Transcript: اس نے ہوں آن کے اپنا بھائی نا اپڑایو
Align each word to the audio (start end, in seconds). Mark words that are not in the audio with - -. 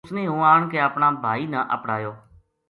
اس 0.05 0.11
نے 0.17 0.23
ہوں 0.27 0.43
آن 0.51 0.63
کے 0.69 0.79
اپنا 0.81 1.09
بھائی 1.23 1.45
نا 1.53 1.61
اپڑایو 1.75 2.11